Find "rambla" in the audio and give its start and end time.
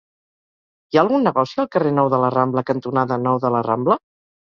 2.39-2.67, 3.73-4.05